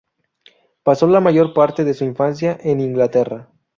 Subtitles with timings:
[0.81, 3.51] Pasó la mayor parte de su infancia en Inglaterra.